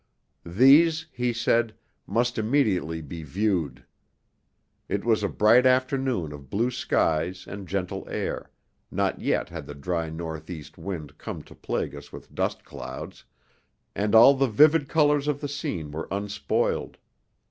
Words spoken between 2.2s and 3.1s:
immediately